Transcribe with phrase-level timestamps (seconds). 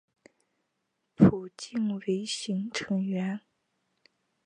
[1.17, 1.75] 浦井
[2.07, 3.39] 唯行成员。